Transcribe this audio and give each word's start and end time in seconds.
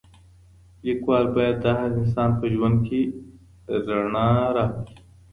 ليکوال 0.85 1.25
بايد 1.35 1.57
د 1.61 1.65
هر 1.77 1.91
انسان 2.01 2.29
په 2.39 2.45
ژوند 2.53 2.77
کي 2.87 3.01
رڼا 3.87 4.29
راولي. 4.55 4.93